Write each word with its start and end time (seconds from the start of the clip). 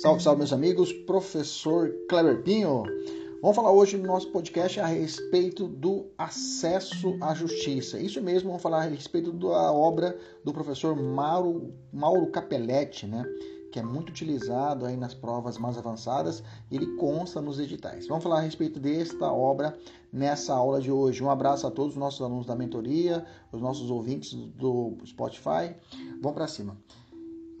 Salve, 0.00 0.22
salve, 0.22 0.38
meus 0.38 0.52
amigos. 0.52 0.92
Professor 0.92 1.92
Kleber 2.08 2.40
Pinho. 2.44 2.84
Vamos 3.42 3.56
falar 3.56 3.72
hoje 3.72 3.96
no 3.96 4.06
nosso 4.06 4.30
podcast 4.30 4.78
a 4.78 4.86
respeito 4.86 5.66
do 5.66 6.06
acesso 6.16 7.18
à 7.20 7.34
justiça. 7.34 7.98
Isso 7.98 8.22
mesmo, 8.22 8.48
vamos 8.48 8.62
falar 8.62 8.84
a 8.84 8.88
respeito 8.88 9.32
da 9.32 9.72
obra 9.72 10.16
do 10.44 10.52
professor 10.52 10.94
Mauro, 10.94 11.74
Mauro 11.92 12.28
Capelletti, 12.28 13.08
né? 13.08 13.24
que 13.72 13.80
é 13.80 13.82
muito 13.82 14.10
utilizado 14.10 14.86
aí 14.86 14.96
nas 14.96 15.14
provas 15.14 15.58
mais 15.58 15.76
avançadas, 15.76 16.44
ele 16.70 16.94
consta 16.94 17.40
nos 17.40 17.58
editais. 17.58 18.06
Vamos 18.06 18.22
falar 18.22 18.38
a 18.38 18.42
respeito 18.42 18.78
desta 18.78 19.32
obra 19.32 19.76
nessa 20.12 20.54
aula 20.54 20.80
de 20.80 20.92
hoje. 20.92 21.24
Um 21.24 21.30
abraço 21.30 21.66
a 21.66 21.72
todos 21.72 21.94
os 21.94 21.98
nossos 21.98 22.22
alunos 22.22 22.46
da 22.46 22.54
mentoria, 22.54 23.26
os 23.50 23.60
nossos 23.60 23.90
ouvintes 23.90 24.32
do 24.32 24.96
Spotify. 25.04 25.74
Vamos 26.22 26.34
para 26.34 26.46
cima. 26.46 26.76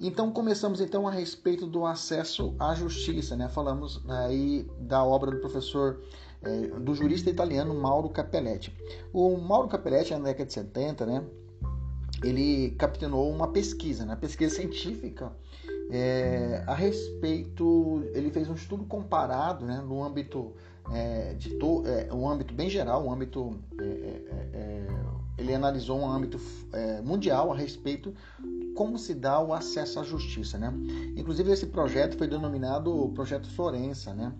Então 0.00 0.30
começamos 0.30 0.80
então 0.80 1.08
a 1.08 1.10
respeito 1.10 1.66
do 1.66 1.84
acesso 1.84 2.54
à 2.58 2.72
justiça, 2.74 3.36
né? 3.36 3.48
Falamos 3.48 4.00
aí 4.08 4.64
da 4.78 5.04
obra 5.04 5.32
do 5.32 5.38
professor 5.38 6.00
é, 6.40 6.68
do 6.78 6.94
jurista 6.94 7.28
italiano 7.28 7.74
Mauro 7.74 8.08
Capelletti. 8.08 8.72
O 9.12 9.36
Mauro 9.36 9.66
Capelletti 9.66 10.12
na 10.12 10.20
década 10.20 10.46
de 10.46 10.52
70, 10.52 11.04
né? 11.04 11.24
Ele 12.22 12.70
capitaneou 12.78 13.28
uma 13.28 13.48
pesquisa, 13.48 14.04
né? 14.04 14.14
Pesquisa 14.14 14.54
científica 14.54 15.32
é, 15.90 16.62
a 16.66 16.74
respeito, 16.74 18.04
ele 18.14 18.30
fez 18.30 18.48
um 18.48 18.54
estudo 18.54 18.84
comparado, 18.84 19.66
né? 19.66 19.82
No 19.84 20.04
âmbito 20.04 20.52
é, 20.92 21.34
de 21.34 21.50
to, 21.56 21.82
um 22.12 22.28
âmbito 22.28 22.54
bem 22.54 22.70
geral, 22.70 23.04
um 23.04 23.12
âmbito 23.12 23.58
ele 25.38 25.54
analisou 25.54 25.98
um 26.00 26.10
âmbito 26.10 26.40
mundial 27.04 27.52
a 27.52 27.56
respeito 27.56 28.12
como 28.74 28.98
se 28.98 29.14
dá 29.14 29.40
o 29.40 29.52
acesso 29.52 29.98
à 29.98 30.04
justiça, 30.04 30.56
né? 30.58 30.72
Inclusive 31.16 31.50
esse 31.50 31.66
projeto 31.66 32.16
foi 32.16 32.28
denominado 32.28 33.10
Projeto 33.14 33.48
Florença, 33.50 34.14
né? 34.14 34.32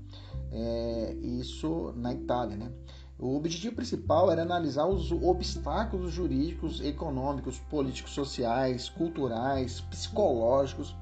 É, 0.52 1.14
isso 1.22 1.92
na 1.96 2.12
Itália, 2.12 2.56
né? 2.56 2.70
O 3.18 3.36
objetivo 3.36 3.74
principal 3.74 4.30
era 4.30 4.42
analisar 4.42 4.86
os 4.86 5.10
obstáculos 5.10 6.12
jurídicos, 6.12 6.80
econômicos, 6.80 7.58
políticos, 7.58 8.12
sociais, 8.12 8.88
culturais, 8.88 9.80
psicológicos 9.80 10.94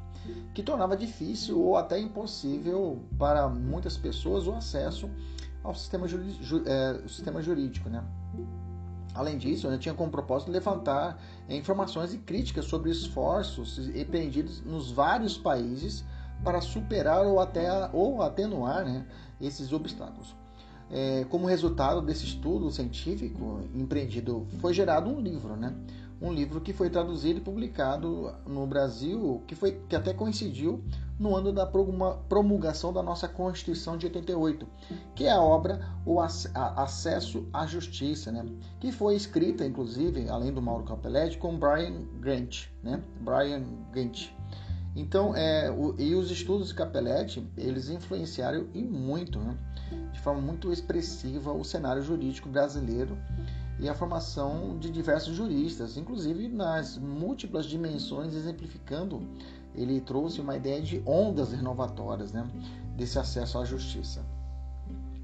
que 0.55 0.62
tornava 0.62 0.97
difícil 0.97 1.61
ou 1.61 1.77
até 1.77 2.01
impossível 2.01 3.03
para 3.19 3.49
muitas 3.49 3.99
pessoas 3.99 4.47
o 4.47 4.53
acesso 4.53 5.11
ao 5.62 5.75
sistema, 5.75 6.06
é, 6.06 7.06
sistema 7.06 7.43
jurídico, 7.43 7.91
né? 7.91 8.03
Além 9.17 9.39
disso, 9.39 9.67
tinha 9.78 9.95
como 9.95 10.11
propósito 10.11 10.50
levantar 10.50 11.19
informações 11.48 12.12
e 12.12 12.19
críticas 12.19 12.67
sobre 12.67 12.91
esforços 12.91 13.78
empreendidos 13.89 14.62
nos 14.62 14.91
vários 14.92 15.39
países 15.39 16.05
para 16.45 16.61
superar 16.61 17.25
ou 17.25 17.41
até 17.41 17.67
ou 17.94 18.20
atenuar 18.22 18.84
né, 18.84 19.06
esses 19.41 19.72
obstáculos. 19.72 20.37
É, 20.91 21.25
como 21.31 21.47
resultado 21.47 22.00
desse 22.03 22.27
estudo 22.27 22.70
científico 22.70 23.61
empreendido, 23.75 24.47
foi 24.61 24.72
gerado 24.72 25.11
um 25.11 25.19
livro, 25.19 25.56
né? 25.56 25.75
Um 26.20 26.33
livro 26.33 26.61
que 26.61 26.72
foi 26.72 26.89
traduzido 26.89 27.39
e 27.39 27.42
publicado 27.42 28.34
no 28.47 28.67
Brasil, 28.67 29.42
que, 29.47 29.55
foi, 29.55 29.81
que 29.89 29.95
até 29.95 30.14
coincidiu 30.14 30.83
no 31.19 31.34
ano 31.34 31.53
da 31.53 31.67
promulgação 31.67 32.92
da 32.92 33.03
nossa 33.03 33.27
Constituição 33.27 33.97
de 33.97 34.06
88, 34.06 34.67
que 35.14 35.25
é 35.25 35.33
a 35.33 35.41
obra 35.41 35.81
O 36.05 36.20
Acesso 36.20 37.48
à 37.53 37.67
Justiça, 37.67 38.31
né? 38.31 38.44
que 38.81 38.92
foi 38.92 39.14
escrita, 39.14 39.64
inclusive, 39.64 40.28
além 40.28 40.53
do 40.53 40.61
Mauro 40.61 40.84
Capelletti, 40.84 41.39
com 41.39 41.59
Brian 41.59 42.03
Grant. 42.20 42.67
Né? 42.83 43.03
Brian 43.20 43.64
Grant. 43.92 44.28
Então, 44.94 45.37
é, 45.37 45.70
o, 45.70 45.94
e 45.98 46.14
os 46.14 46.31
estudos 46.31 46.69
de 46.69 46.75
Capelletti, 46.75 47.47
eles 47.56 47.91
influenciaram 47.91 48.66
e 48.72 48.82
muito, 48.82 49.38
né? 49.38 49.56
de 50.12 50.21
forma 50.21 50.41
muito 50.41 50.72
expressiva, 50.72 51.53
o 51.53 51.65
cenário 51.65 52.03
jurídico 52.03 52.49
brasileiro 52.49 53.16
e 53.78 53.88
a 53.88 53.94
formação 53.94 54.78
de 54.78 54.91
diversos 54.91 55.34
juristas, 55.34 55.97
inclusive 55.97 56.48
nas 56.48 56.97
múltiplas 56.97 57.66
dimensões, 57.66 58.34
exemplificando, 58.34 59.20
ele 59.75 60.00
trouxe 60.00 60.41
uma 60.41 60.56
ideia 60.56 60.81
de 60.81 61.03
ondas 61.04 61.53
renovatórias 61.53 62.32
né, 62.32 62.48
desse 62.97 63.19
acesso 63.19 63.59
à 63.59 63.64
justiça, 63.64 64.25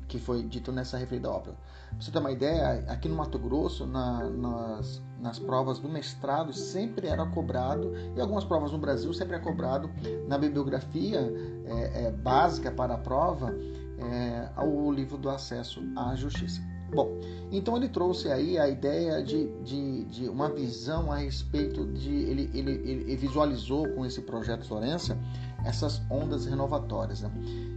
que 0.07 0.19
foi 0.19 0.43
dito 0.43 0.71
nessa 0.71 0.99
referida 0.99 1.31
obra. 1.31 1.55
Pra 1.89 2.01
você 2.01 2.11
ter 2.11 2.19
uma 2.19 2.31
ideia, 2.31 2.85
aqui 2.89 3.09
no 3.09 3.17
Mato 3.17 3.39
Grosso, 3.39 3.87
na, 3.87 4.29
nas, 4.29 5.03
nas 5.19 5.39
provas 5.39 5.79
do 5.79 5.89
mestrado, 5.89 6.53
sempre 6.53 7.07
era 7.07 7.25
cobrado, 7.25 7.93
e 8.15 8.21
algumas 8.21 8.45
provas 8.45 8.73
no 8.73 8.79
Brasil 8.79 9.13
sempre 9.15 9.37
é 9.37 9.39
cobrado 9.39 9.91
na 10.29 10.37
bibliografia 10.37 11.21
é, 11.65 12.05
é, 12.05 12.11
básica 12.11 12.71
para 12.71 12.95
a 12.95 12.99
prova, 12.99 13.55
é, 13.99 14.51
o 14.63 14.93
livro 14.93 15.17
do 15.17 15.31
acesso 15.31 15.83
à 15.97 16.15
justiça. 16.15 16.72
Bom, 16.95 17.19
então 17.51 17.75
ele 17.77 17.89
trouxe 17.89 18.31
aí 18.31 18.59
a 18.59 18.69
ideia 18.69 19.23
de, 19.23 19.49
de, 19.63 20.05
de 20.05 20.29
uma 20.29 20.51
visão 20.51 21.11
a 21.11 21.17
respeito 21.17 21.87
de. 21.87 22.15
Ele, 22.15 22.51
ele, 22.53 22.71
ele 22.71 23.17
visualizou 23.17 23.89
com 23.95 24.05
esse 24.05 24.21
projeto 24.21 24.67
Florença 24.67 25.19
essas 25.65 26.03
ondas 26.11 26.45
renovatórias. 26.45 27.23
Né? 27.23 27.31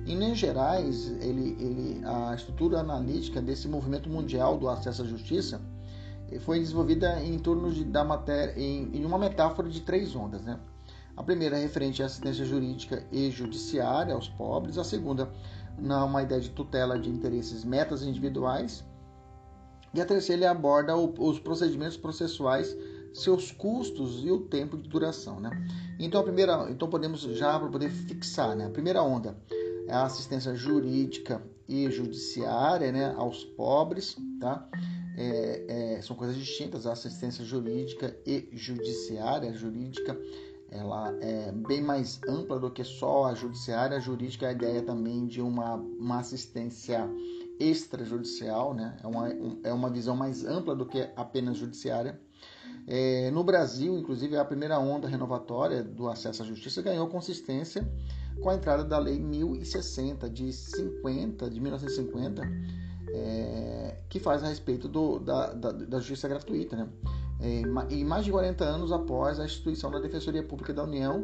Em 0.06 0.18
linhas 0.18 0.38
gerais, 0.38 1.08
ele, 1.22 1.56
ele, 1.60 2.02
a 2.06 2.36
estrutura 2.36 2.80
analítica 2.80 3.42
desse 3.42 3.68
movimento 3.68 4.10
mundial 4.10 4.58
do 4.58 4.68
acesso 4.68 5.04
à 5.04 5.06
justiça 5.06 5.62
foi 6.42 6.60
desenvolvida 6.60 7.24
em 7.24 7.38
torno 7.38 7.72
de, 7.72 7.86
da 7.86 8.04
matéria, 8.04 8.60
em, 8.60 8.98
em 8.98 9.06
uma 9.06 9.18
metáfora 9.18 9.70
de 9.70 9.80
três 9.82 10.16
ondas. 10.16 10.42
Né? 10.42 10.60
A 11.16 11.24
primeira 11.24 11.58
é 11.58 11.62
referente 11.62 12.04
à 12.04 12.08
assistência 12.08 12.44
jurídica 12.44 13.06
e 13.12 13.30
judiciária 13.32 14.14
aos 14.14 14.28
pobres, 14.28 14.78
a 14.78 14.84
segunda, 14.84 15.32
uma 15.78 16.24
ideia 16.24 16.42
de 16.42 16.50
tutela 16.50 17.00
de 17.00 17.10
interesses 17.10 17.64
metas 17.64 18.04
individuais 18.04 18.84
e 19.96 20.02
a 20.02 20.06
terceira 20.06 20.42
ele 20.42 20.46
aborda 20.46 20.96
os 20.96 21.40
procedimentos 21.40 21.98
processuais, 21.98 22.76
seus 23.14 23.52
custos 23.52 24.24
e 24.26 24.32
o 24.32 24.42
tempo 24.42 24.78
de 24.78 24.90
duração, 24.90 25.40
né? 25.40 25.50
Então 25.98 26.20
a 26.20 26.24
primeira, 26.24 26.70
então 26.70 26.90
podemos 26.90 27.22
já 27.22 27.58
para 27.58 27.70
poder 27.70 27.90
fixar, 27.90 28.56
né? 28.56 28.66
A 28.66 28.70
primeira 28.70 29.02
onda 29.02 29.38
é 29.88 29.94
a 29.94 30.04
assistência 30.04 30.54
jurídica 30.54 31.42
e 31.68 31.90
judiciária, 31.90 32.92
né, 32.92 33.14
aos 33.18 33.44
pobres, 33.44 34.18
tá? 34.40 34.68
É, 35.18 35.96
é, 35.98 36.02
são 36.02 36.16
coisas 36.16 36.36
distintas. 36.36 36.86
A 36.86 36.92
assistência 36.92 37.46
jurídica 37.46 38.16
e 38.26 38.50
judiciária, 38.52 39.54
jurídica, 39.54 40.20
ela 40.70 41.16
é 41.22 41.52
bem 41.52 41.82
mais 41.82 42.20
ampla 42.28 42.60
do 42.60 42.70
que 42.70 42.84
só 42.84 43.26
a 43.26 43.34
judiciária. 43.34 43.98
A 43.98 44.00
jurídica 44.00 44.46
é 44.46 44.50
a 44.50 44.52
ideia 44.52 44.82
também 44.82 45.26
de 45.26 45.42
uma, 45.42 45.76
uma 45.76 46.20
assistência 46.20 47.10
extrajudicial, 47.60 48.74
né? 48.74 48.98
é, 49.04 49.08
uma, 49.08 49.30
é 49.64 49.74
uma 49.74 49.90
visão 49.90 50.16
mais 50.16 50.46
ampla 50.46 50.76
do 50.76 50.86
que 50.86 51.10
apenas 51.16 51.58
judiciária. 51.58 52.20
É, 52.88 53.32
no 53.32 53.44
Brasil, 53.44 53.98
inclusive, 53.98 54.38
a 54.38 54.46
primeira 54.46 54.80
onda 54.80 55.08
renovatória 55.08 55.84
do 55.84 56.08
acesso 56.08 56.44
à 56.44 56.46
justiça 56.46 56.82
ganhou 56.82 57.08
consistência 57.08 57.88
com 58.42 58.50
a 58.50 58.56
entrada 58.56 58.84
da 58.84 59.00
Lei 59.00 59.20
1060 59.20 60.30
de 60.30 60.52
50, 60.52 61.50
de 61.50 61.60
1950, 61.60 62.44
é, 63.10 63.98
que 64.10 64.20
faz 64.20 64.44
a 64.44 64.48
respeito 64.48 64.88
do, 64.88 65.20
da, 65.20 65.54
da, 65.54 65.72
da, 65.72 65.98
justiça 66.00 66.28
gratuita. 66.28 66.76
Né? 66.76 66.90
É, 67.40 67.62
e 67.94 68.04
mais 68.04 68.26
de 68.26 68.32
40 68.32 68.64
anos 68.64 68.92
após 68.92 69.40
a 69.40 69.46
instituição 69.46 69.90
da 69.90 70.00
Defensoria 70.00 70.44
Pública 70.44 70.74
da 70.74 70.84
União, 70.84 71.24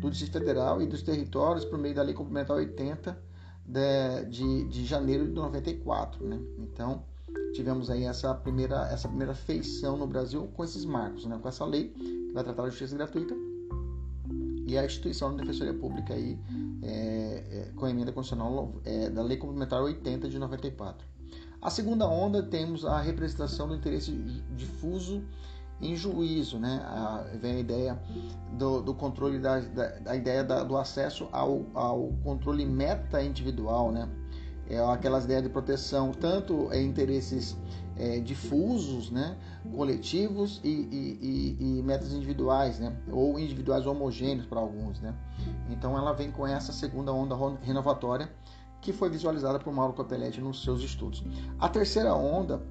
do 0.00 0.10
Distrito 0.10 0.38
Federal 0.38 0.82
e 0.82 0.86
dos 0.86 1.02
territórios 1.02 1.64
por 1.64 1.78
meio 1.78 1.94
da 1.94 2.02
Lei 2.02 2.14
Complementar 2.14 2.56
80 2.56 3.29
de, 3.66 4.24
de, 4.28 4.64
de 4.64 4.84
janeiro 4.84 5.26
de 5.26 5.32
94, 5.32 6.26
né? 6.26 6.38
Então 6.58 7.04
tivemos 7.54 7.90
aí 7.90 8.04
essa 8.04 8.34
primeira 8.34 8.88
essa 8.90 9.08
primeira 9.08 9.34
feição 9.34 9.96
no 9.96 10.06
Brasil 10.06 10.48
com 10.54 10.64
esses 10.64 10.84
marcos, 10.84 11.26
né? 11.26 11.38
Com 11.40 11.48
essa 11.48 11.64
lei 11.64 11.88
que 11.88 12.32
vai 12.32 12.44
tratar 12.44 12.62
da 12.62 12.70
justiça 12.70 12.96
gratuita 12.96 13.34
e 14.70 14.78
a 14.78 14.84
instituição 14.84 15.34
da 15.34 15.42
Defensoria 15.42 15.74
Pública 15.74 16.14
aí 16.14 16.38
é, 16.82 16.88
é, 17.50 17.72
com 17.74 17.86
a 17.86 17.90
emenda 17.90 18.12
constitucional 18.12 18.72
é, 18.84 19.10
da 19.10 19.20
Lei 19.20 19.36
Complementar 19.36 19.82
80 19.82 20.28
de 20.28 20.38
94. 20.38 21.04
A 21.60 21.70
segunda 21.70 22.08
onda 22.08 22.42
temos 22.42 22.84
a 22.84 23.00
representação 23.00 23.66
do 23.66 23.74
interesse 23.74 24.12
difuso 24.56 25.24
em 25.80 25.96
juízo, 25.96 26.58
né? 26.58 26.80
A, 26.84 27.24
vem 27.40 27.56
a 27.56 27.58
ideia 27.58 28.02
do, 28.52 28.82
do 28.82 28.94
controle 28.94 29.38
da, 29.38 29.60
da, 29.60 30.16
ideia 30.16 30.44
da, 30.44 30.62
do 30.62 30.76
acesso 30.76 31.28
ao, 31.32 31.66
ao 31.74 32.12
controle 32.22 32.64
meta 32.66 33.22
individual, 33.22 33.90
né? 33.90 34.08
É 34.68 34.78
aquelas 34.78 35.24
ideias 35.24 35.42
de 35.42 35.48
proteção 35.48 36.12
tanto 36.12 36.72
em 36.72 36.86
interesses 36.86 37.56
é, 37.96 38.20
difusos, 38.20 39.10
né? 39.10 39.36
coletivos 39.74 40.60
e, 40.64 40.68
e, 40.68 41.18
e, 41.20 41.78
e, 41.78 41.82
metas 41.82 42.12
individuais, 42.12 42.78
né? 42.78 42.96
ou 43.10 43.38
individuais 43.38 43.86
homogêneos 43.86 44.46
para 44.46 44.60
alguns. 44.60 45.00
Né? 45.00 45.14
Então 45.68 45.98
ela 45.98 46.12
vem 46.12 46.30
com 46.30 46.46
essa 46.46 46.72
segunda 46.72 47.12
onda 47.12 47.36
renovatória 47.62 48.32
que 48.80 48.92
foi 48.92 49.10
visualizada 49.10 49.58
por 49.58 49.72
Mauro 49.72 49.92
Copelletti 49.92 50.40
nos 50.40 50.62
seus 50.62 50.80
estudos. 50.82 51.22
A 51.58 51.68
terceira 51.68 52.14
onda 52.14 52.62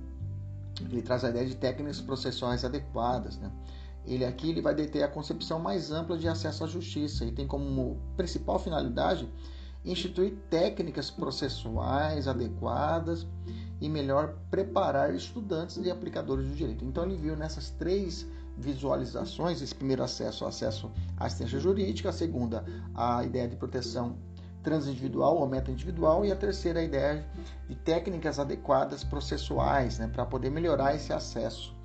ele 0.82 1.02
traz 1.02 1.24
a 1.24 1.30
ideia 1.30 1.46
de 1.46 1.56
técnicas 1.56 2.02
processuais 2.02 2.64
adequadas, 2.64 3.38
né? 3.38 3.52
Ele 4.06 4.26
aqui 4.26 4.50
ele 4.50 4.62
vai 4.62 4.74
deter 4.74 5.04
a 5.04 5.08
concepção 5.08 5.60
mais 5.60 5.92
ampla 5.92 6.18
de 6.18 6.28
acesso 6.28 6.64
à 6.64 6.68
justiça 6.68 7.26
e 7.26 7.32
tem 7.32 7.46
como 7.46 7.98
principal 8.16 8.58
finalidade 8.58 9.30
instituir 9.84 10.36
técnicas 10.50 11.10
processuais 11.10 12.28
adequadas 12.28 13.26
e 13.80 13.88
melhor 13.88 14.36
preparar 14.50 15.14
estudantes 15.14 15.78
e 15.78 15.90
aplicadores 15.90 16.48
do 16.48 16.56
direito. 16.56 16.84
Então 16.84 17.04
ele 17.04 17.16
viu 17.16 17.36
nessas 17.36 17.70
três 17.72 18.28
visualizações, 18.58 19.62
esse 19.62 19.74
primeiro 19.74 20.04
acesso, 20.04 20.46
acesso 20.46 20.92
à 21.18 21.26
assistência 21.26 21.60
jurídica, 21.60 22.10
a 22.10 22.14
segunda, 22.14 22.66
a 22.94 23.24
ideia 23.24 23.48
de 23.48 23.56
proteção 23.56 24.18
transindividual 24.64 25.38
ou 25.38 25.48
meta-individual 25.48 26.26
e 26.26 26.32
a 26.32 26.36
terceira, 26.36 26.80
a 26.80 26.84
ideia 26.84 27.26
de 27.68 27.76
técnicas 27.76 28.40
adequadas 28.40 29.04
processuais, 29.04 30.00
né, 30.00 30.08
para 30.08 30.26
poder 30.26 30.50
melhorar 30.50 30.96
esse 30.96 31.14
acesso 31.14 31.76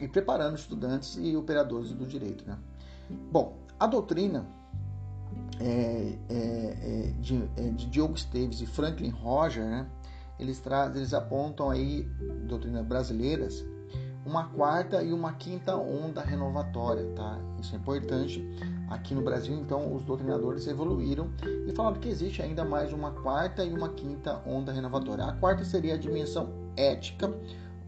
e 0.00 0.08
preparando 0.08 0.56
estudantes 0.56 1.16
e 1.20 1.36
operadores 1.36 1.92
do 1.92 2.06
direito. 2.06 2.44
Né? 2.46 2.58
Bom, 3.30 3.58
a 3.78 3.86
doutrina 3.86 4.46
é, 5.60 6.18
é, 6.28 6.34
é, 6.34 7.12
de, 7.20 7.48
é, 7.56 7.70
de 7.70 7.86
Diogo 7.86 8.14
Esteves 8.14 8.60
e 8.60 8.66
Franklin 8.66 9.10
Roger, 9.10 9.64
né, 9.64 9.86
eles, 10.38 10.62
eles 10.94 11.14
apontam 11.14 11.70
aí, 11.70 12.02
doutrinas 12.48 12.84
brasileiras, 12.84 13.64
uma 14.24 14.44
quarta 14.44 15.02
e 15.02 15.12
uma 15.12 15.32
quinta 15.32 15.76
onda 15.76 16.22
renovatória, 16.22 17.04
tá? 17.14 17.38
Isso 17.60 17.74
é 17.74 17.78
importante. 17.78 18.42
Aqui 18.88 19.14
no 19.14 19.22
Brasil, 19.22 19.54
então, 19.54 19.94
os 19.94 20.04
doutrinadores 20.04 20.66
evoluíram 20.66 21.30
e 21.66 21.72
falaram 21.72 21.98
que 21.98 22.08
existe 22.08 22.42
ainda 22.42 22.64
mais 22.64 22.92
uma 22.92 23.10
quarta 23.10 23.64
e 23.64 23.72
uma 23.72 23.88
quinta 23.88 24.40
onda 24.46 24.70
renovatória. 24.72 25.24
A 25.24 25.32
quarta 25.32 25.64
seria 25.64 25.94
a 25.94 25.98
dimensão 25.98 26.50
ética, 26.76 27.32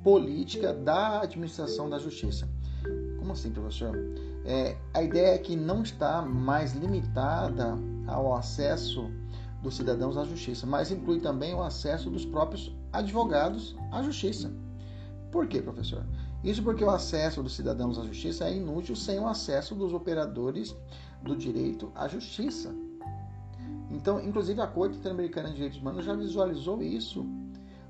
política 0.02 0.72
da 0.72 1.20
administração 1.20 1.88
da 1.88 1.98
justiça. 1.98 2.48
Como 3.18 3.32
assim, 3.32 3.50
professor? 3.50 3.96
É, 4.44 4.76
a 4.92 5.02
ideia 5.02 5.34
é 5.34 5.38
que 5.38 5.56
não 5.56 5.82
está 5.82 6.20
mais 6.20 6.74
limitada 6.74 7.76
ao 8.06 8.34
acesso 8.34 9.10
dos 9.62 9.76
cidadãos 9.76 10.18
à 10.18 10.24
justiça, 10.24 10.66
mas 10.66 10.90
inclui 10.90 11.20
também 11.20 11.54
o 11.54 11.62
acesso 11.62 12.10
dos 12.10 12.26
próprios 12.26 12.74
advogados 12.92 13.74
à 13.90 14.02
justiça. 14.02 14.52
Por 15.32 15.48
quê, 15.48 15.60
professor? 15.60 16.04
Isso 16.44 16.62
porque 16.62 16.84
o 16.84 16.90
acesso 16.90 17.42
dos 17.42 17.56
cidadãos 17.56 17.98
à 17.98 18.04
justiça 18.04 18.44
é 18.44 18.54
inútil 18.54 18.94
sem 18.94 19.18
o 19.18 19.26
acesso 19.26 19.74
dos 19.74 19.94
operadores 19.94 20.76
do 21.22 21.34
direito 21.34 21.90
à 21.94 22.06
justiça. 22.06 22.74
Então, 23.90 24.20
inclusive, 24.20 24.60
a 24.60 24.66
Corte 24.66 24.98
Interamericana 24.98 25.48
de 25.48 25.54
Direitos 25.54 25.80
Humanos 25.80 26.04
já 26.04 26.14
visualizou 26.14 26.82
isso 26.82 27.24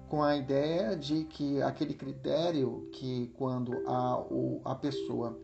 com 0.08 0.22
a 0.22 0.36
ideia 0.36 0.96
de 0.96 1.24
que 1.24 1.60
aquele 1.62 1.94
critério 1.94 2.88
que 2.92 3.32
quando 3.36 3.72
a, 3.88 4.24
a 4.64 4.74
pessoa 4.76 5.36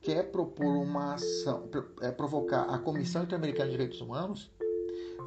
quer 0.00 0.32
propor 0.32 0.76
uma 0.76 1.14
ação, 1.14 1.68
é, 2.00 2.10
provocar 2.10 2.62
a 2.62 2.78
Comissão 2.78 3.22
Interamericana 3.22 3.66
de 3.66 3.72
Direitos 3.72 4.00
Humanos, 4.00 4.50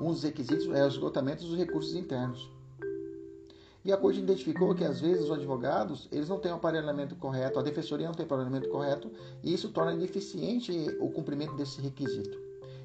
um 0.01 0.11
dos 0.11 0.23
requisitos 0.23 0.67
é 0.67 0.83
o 0.83 0.87
esgotamento 0.87 1.45
dos 1.45 1.57
recursos 1.57 1.93
internos. 1.93 2.51
E 3.85 3.91
a 3.91 3.97
corte 3.97 4.19
identificou 4.19 4.73
que 4.73 4.85
às 4.85 5.01
vezes 5.01 5.25
os 5.25 5.31
advogados 5.31 6.07
eles 6.11 6.29
não 6.29 6.39
têm 6.39 6.51
o 6.51 6.55
aparelhamento 6.55 7.15
correto, 7.15 7.59
a 7.59 7.61
defensoria 7.61 8.07
não 8.07 8.13
tem 8.13 8.23
o 8.23 8.27
aparelhamento 8.27 8.69
correto, 8.69 9.11
e 9.43 9.53
isso 9.53 9.69
torna 9.69 9.95
deficiente 9.95 10.71
o 11.01 11.09
cumprimento 11.09 11.53
desse 11.55 11.81
requisito. 11.81 12.37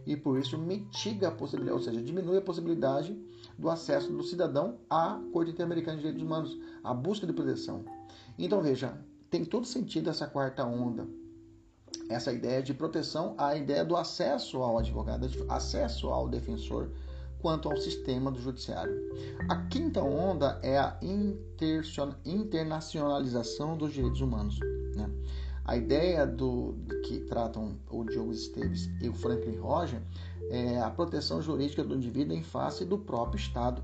E 0.04 0.16
por 0.16 0.38
isso 0.38 0.58
mitiga 0.58 1.28
a 1.28 1.30
possibilidade, 1.30 1.78
ou 1.78 1.84
seja, 1.84 2.02
diminui 2.02 2.38
a 2.38 2.42
possibilidade 2.42 3.16
do 3.56 3.70
acesso 3.70 4.10
do 4.10 4.24
cidadão 4.24 4.78
à 4.88 5.20
Corte 5.32 5.50
Interamericana 5.50 5.96
de 5.96 6.02
Direitos 6.02 6.22
Humanos, 6.22 6.58
à 6.82 6.92
busca 6.92 7.26
de 7.26 7.32
proteção. 7.32 7.84
Então 8.36 8.60
veja, 8.60 8.98
tem 9.30 9.44
todo 9.44 9.66
sentido 9.66 10.10
essa 10.10 10.26
quarta 10.26 10.64
onda, 10.64 11.06
essa 12.08 12.32
ideia 12.32 12.62
de 12.62 12.72
proteção, 12.72 13.34
a 13.36 13.54
ideia 13.56 13.84
do 13.84 13.96
acesso 13.96 14.58
ao 14.58 14.78
advogado, 14.78 15.28
acesso 15.48 16.08
ao 16.08 16.28
defensor, 16.28 16.90
quanto 17.40 17.70
ao 17.70 17.76
sistema 17.76 18.30
do 18.30 18.40
judiciário. 18.40 18.94
A 19.48 19.56
quinta 19.66 20.02
onda 20.02 20.58
é 20.62 20.78
a 20.78 20.98
internacionalização 22.24 23.76
dos 23.76 23.92
direitos 23.92 24.20
humanos. 24.20 24.58
Né? 24.94 25.08
A 25.64 25.76
ideia 25.76 26.26
do 26.26 26.74
que 27.04 27.20
tratam 27.20 27.76
o 27.90 28.04
Diogo 28.04 28.32
Esteves 28.32 28.88
e 29.02 29.08
o 29.08 29.12
Franklin 29.12 29.58
Roger 29.58 30.00
é 30.50 30.80
a 30.80 30.90
proteção 30.90 31.42
jurídica 31.42 31.84
do 31.84 31.94
indivíduo 31.94 32.34
em 32.34 32.42
face 32.42 32.84
do 32.84 32.98
próprio 32.98 33.38
Estado, 33.38 33.82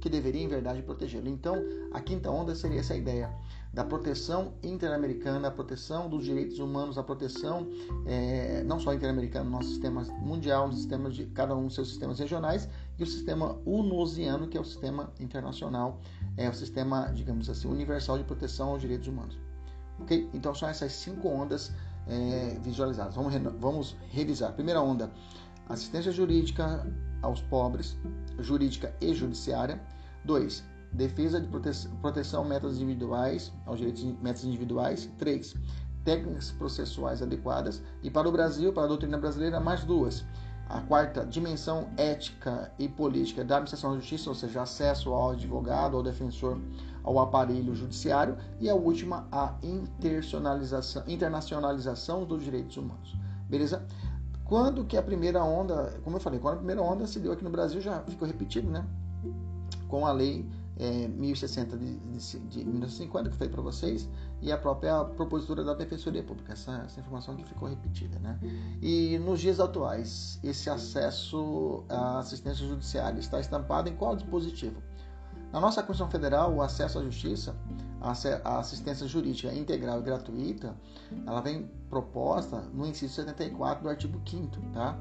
que 0.00 0.08
deveria, 0.08 0.42
em 0.42 0.48
verdade, 0.48 0.82
protegê-lo. 0.82 1.28
Então, 1.28 1.56
a 1.92 2.00
quinta 2.00 2.30
onda 2.30 2.54
seria 2.54 2.80
essa 2.80 2.96
ideia 2.96 3.30
da 3.74 3.84
proteção 3.84 4.52
interamericana, 4.62 5.48
a 5.48 5.50
proteção 5.50 6.08
dos 6.08 6.24
direitos 6.24 6.60
humanos, 6.60 6.96
a 6.96 7.02
proteção 7.02 7.68
é, 8.06 8.62
não 8.62 8.78
só 8.78 8.94
interamericana, 8.94 9.44
no 9.44 9.50
nosso 9.50 9.68
sistema 9.68 10.02
mundial, 10.20 10.68
no 10.68 10.74
sistema 10.74 11.10
de 11.10 11.26
cada 11.26 11.56
um 11.56 11.66
dos 11.66 11.74
seus 11.74 11.88
sistemas 11.88 12.20
regionais, 12.20 12.68
e 12.96 13.02
o 13.02 13.06
sistema 13.06 13.58
unosiano, 13.66 14.46
que 14.46 14.56
é 14.56 14.60
o 14.60 14.64
sistema 14.64 15.12
internacional, 15.18 15.98
é 16.36 16.48
o 16.48 16.54
sistema, 16.54 17.10
digamos 17.12 17.50
assim, 17.50 17.66
universal 17.66 18.16
de 18.16 18.22
proteção 18.22 18.68
aos 18.68 18.80
direitos 18.80 19.08
humanos. 19.08 19.36
Ok? 20.00 20.30
Então 20.32 20.54
são 20.54 20.68
essas 20.68 20.92
cinco 20.92 21.28
ondas 21.28 21.72
é, 22.06 22.56
visualizadas. 22.62 23.16
Vamos, 23.16 23.34
vamos 23.58 23.96
revisar. 24.08 24.52
Primeira 24.52 24.80
onda, 24.80 25.10
assistência 25.68 26.12
jurídica 26.12 26.86
aos 27.22 27.42
pobres, 27.42 27.96
jurídica 28.38 28.94
e 29.00 29.12
judiciária. 29.12 29.80
Dois, 30.24 30.64
defesa 30.94 31.40
de 31.40 31.48
proteção, 31.48 31.90
proteção 31.96 32.44
métodos 32.44 32.76
individuais, 32.80 33.52
aos 33.66 33.78
direitos 33.78 34.04
métodos 34.22 34.44
individuais. 34.44 35.10
3. 35.18 35.54
Técnicas 36.04 36.50
processuais 36.52 37.20
adequadas. 37.22 37.82
E 38.02 38.10
para 38.10 38.28
o 38.28 38.32
Brasil, 38.32 38.72
para 38.72 38.84
a 38.84 38.88
doutrina 38.88 39.18
brasileira, 39.18 39.58
mais 39.58 39.84
duas. 39.84 40.24
A 40.68 40.80
quarta, 40.80 41.26
dimensão 41.26 41.88
ética 41.96 42.72
e 42.78 42.88
política 42.88 43.44
da 43.44 43.56
administração 43.56 43.90
da 43.90 43.98
justiça, 43.98 44.30
ou 44.30 44.34
seja, 44.34 44.62
acesso 44.62 45.12
ao 45.12 45.32
advogado, 45.32 45.96
ao 45.96 46.02
defensor, 46.02 46.58
ao 47.02 47.18
aparelho 47.18 47.74
judiciário. 47.74 48.36
E 48.60 48.70
a 48.70 48.74
última, 48.74 49.26
a 49.30 49.54
internacionalização 51.06 52.24
dos 52.24 52.42
direitos 52.42 52.76
humanos. 52.76 53.14
Beleza? 53.48 53.84
Quando 54.44 54.84
que 54.84 54.96
a 54.96 55.02
primeira 55.02 55.42
onda, 55.42 55.98
como 56.02 56.16
eu 56.16 56.20
falei, 56.20 56.38
quando 56.38 56.54
a 56.54 56.58
primeira 56.58 56.82
onda 56.82 57.06
se 57.06 57.18
deu 57.18 57.32
aqui 57.32 57.42
no 57.42 57.50
Brasil, 57.50 57.80
já 57.80 58.00
ficou 58.00 58.28
repetido, 58.28 58.70
né? 58.70 58.84
Com 59.88 60.06
a 60.06 60.12
lei 60.12 60.46
é, 60.76 61.08
1060 61.08 61.76
de, 61.76 61.96
de, 61.96 62.38
de 62.40 62.64
1950, 62.64 63.30
que 63.30 63.36
foi 63.36 63.48
para 63.48 63.62
vocês, 63.62 64.08
e 64.40 64.50
a 64.50 64.58
própria 64.58 65.04
propositura 65.04 65.62
da 65.64 65.74
Defensoria 65.74 66.22
Pública, 66.22 66.52
essa, 66.52 66.82
essa, 66.84 67.00
informação 67.00 67.36
que 67.36 67.44
ficou 67.44 67.68
repetida. 67.68 68.18
Né? 68.18 68.38
E 68.82 69.18
nos 69.18 69.40
dias 69.40 69.60
atuais, 69.60 70.38
esse 70.42 70.68
acesso 70.68 71.84
à 71.88 72.18
assistência 72.18 72.66
judiciária 72.66 73.18
está 73.18 73.40
estampado 73.40 73.88
em 73.88 73.96
qual 73.96 74.16
dispositivo? 74.16 74.82
Na 75.52 75.60
nossa 75.60 75.82
Constituição 75.82 76.10
Federal, 76.10 76.52
o 76.52 76.60
acesso 76.60 76.98
à 76.98 77.02
justiça, 77.04 77.54
a 78.00 78.58
assistência 78.58 79.06
jurídica 79.06 79.54
integral 79.54 80.00
e 80.00 80.02
gratuita, 80.02 80.74
ela 81.24 81.40
vem 81.40 81.70
proposta 81.88 82.60
no 82.72 82.84
inciso 82.84 83.14
74 83.14 83.84
do 83.84 83.88
artigo 83.88 84.20
5 84.28 84.60
tá? 84.72 84.98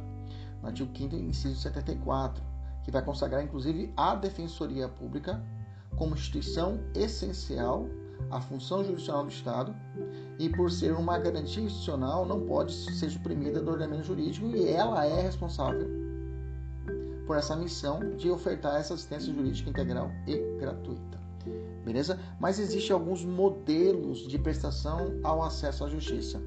No 0.62 0.68
artigo 0.68 0.96
5 0.96 1.16
inciso 1.16 1.60
74, 1.60 2.44
que 2.84 2.92
vai 2.92 3.02
consagrar 3.02 3.44
inclusive 3.44 3.92
a 3.98 4.14
Defensoria 4.14 4.88
Pública 4.88 5.44
como 5.98 6.16
instituição 6.16 6.80
essencial 6.96 7.88
à 8.32 8.42
função 8.42 8.84
judicial 8.84 9.24
do 9.24 9.30
Estado 9.30 9.76
e, 10.40 10.50
por 10.50 10.72
ser 10.72 10.94
uma 10.94 11.18
garantia 11.18 11.64
institucional, 11.64 12.26
não 12.26 12.42
pode 12.46 12.74
ser 12.74 13.10
suprimida 13.10 13.62
do 13.62 13.72
ordenamento 13.72 14.08
jurídico 14.08 14.48
e 14.48 14.68
ela 14.68 15.06
é 15.06 15.22
responsável 15.22 15.88
por 17.26 17.38
essa 17.38 17.56
missão 17.56 18.00
de 18.18 18.30
ofertar 18.30 18.80
essa 18.80 18.94
assistência 18.94 19.34
jurídica 19.34 19.70
integral 19.70 20.12
e 20.28 20.38
gratuita. 20.60 21.22
Beleza? 21.86 22.20
Mas 22.40 22.60
existem 22.60 22.94
alguns 22.94 23.24
modelos 23.24 24.20
de 24.28 24.38
prestação 24.38 25.20
ao 25.24 25.44
acesso 25.44 25.84
à 25.84 25.90
justiça 25.90 26.42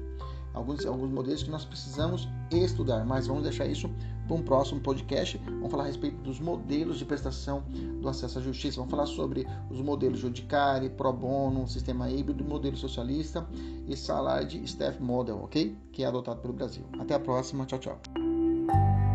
alguns, 0.57 0.85
alguns 0.85 1.11
modelos 1.11 1.43
que 1.43 1.49
nós 1.49 1.63
precisamos 1.63 2.27
estudar, 2.51 3.05
mas 3.05 3.27
vamos 3.27 3.43
deixar 3.43 3.65
isso 3.65 3.89
para 4.27 4.35
um 4.35 4.41
próximo 4.41 4.81
podcast. 4.81 5.37
Vamos 5.45 5.71
falar 5.71 5.83
a 5.83 5.87
respeito 5.87 6.17
dos 6.17 6.39
modelos 6.39 6.97
de 6.99 7.05
prestação 7.05 7.63
do 8.01 8.09
acesso 8.09 8.39
à 8.39 8.41
justiça. 8.41 8.77
Vamos 8.77 8.91
falar 8.91 9.05
sobre 9.05 9.47
os 9.69 9.81
modelos 9.81 10.19
judicário, 10.19 10.89
pro 10.91 11.13
bono, 11.13 11.67
sistema 11.67 12.09
híbrido, 12.09 12.43
modelo 12.43 12.75
socialista 12.75 13.47
e 13.87 13.95
salário 13.95 14.47
de 14.47 14.63
staff 14.65 15.01
model, 15.01 15.43
ok? 15.43 15.77
Que 15.91 16.03
é 16.03 16.07
adotado 16.07 16.41
pelo 16.41 16.53
Brasil. 16.53 16.83
Até 16.99 17.13
a 17.15 17.19
próxima. 17.19 17.65
Tchau, 17.65 17.79
tchau. 17.79 19.06